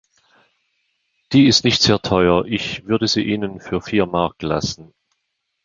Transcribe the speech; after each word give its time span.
Die 1.31 1.45
ist 1.45 1.63
nicht 1.63 1.79
sehr 1.83 1.99
teuer, 1.99 2.45
ich 2.47 2.87
würde 2.87 3.07
sie 3.07 3.21
Ihnen 3.21 3.59
für 3.59 3.81
vier 3.83 4.07
Mark 4.07 4.41
lassen. 4.41 4.95